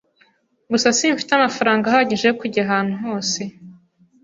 [0.71, 3.41] Gusa simfite amafaranga ahagije yo kujya ahantu hose.